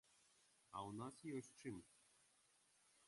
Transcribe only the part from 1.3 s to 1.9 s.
ёсць чым.